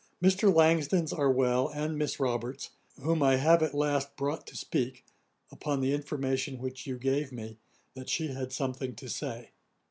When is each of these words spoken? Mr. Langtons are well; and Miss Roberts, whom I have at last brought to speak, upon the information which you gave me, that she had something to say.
Mr. 0.19 0.51
Langtons 0.51 1.13
are 1.13 1.29
well; 1.29 1.67
and 1.67 1.95
Miss 1.95 2.19
Roberts, 2.19 2.71
whom 3.03 3.21
I 3.21 3.35
have 3.35 3.61
at 3.61 3.75
last 3.75 4.15
brought 4.15 4.47
to 4.47 4.57
speak, 4.57 5.05
upon 5.51 5.79
the 5.79 5.93
information 5.93 6.57
which 6.57 6.87
you 6.87 6.97
gave 6.97 7.31
me, 7.31 7.59
that 7.93 8.09
she 8.09 8.29
had 8.29 8.51
something 8.51 8.95
to 8.95 9.07
say. 9.07 9.51